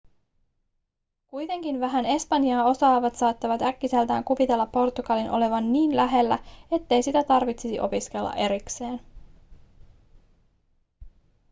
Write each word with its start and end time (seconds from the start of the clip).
kuitenkin 1.27 1.79
vähän 1.79 2.05
espanjaa 2.05 2.65
osaavat 2.65 3.15
saattavat 3.15 3.61
äkkiseltään 3.61 4.23
kuvitella 4.23 4.65
portugalin 4.65 5.29
olevan 5.31 5.73
niin 5.73 5.95
lähellä 5.95 6.39
ettei 6.71 7.03
sitä 7.03 7.23
tarvitsisi 7.23 7.79
opiskella 7.79 8.33
erikseen 8.35 9.01